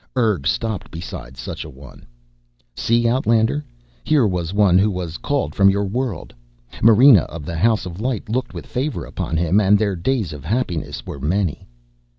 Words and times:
Urg 0.17 0.47
stopped 0.47 0.89
beside 0.89 1.37
such 1.37 1.63
a 1.63 1.69
one. 1.69 2.07
"See, 2.75 3.07
outlander, 3.07 3.63
here 4.03 4.25
was 4.25 4.51
one 4.51 4.79
who 4.79 4.89
was 4.89 5.17
called 5.17 5.53
from 5.53 5.69
your 5.69 5.83
world. 5.85 6.33
Marena 6.81 7.21
of 7.25 7.45
the 7.45 7.55
House 7.57 7.85
of 7.85 8.01
Light 8.01 8.27
looked 8.27 8.51
with 8.51 8.65
favor 8.65 9.05
upon 9.05 9.37
him 9.37 9.59
and 9.61 9.77
their 9.77 9.95
days 9.95 10.33
of 10.33 10.43
happiness 10.43 11.05
were 11.05 11.19
many." 11.19 11.67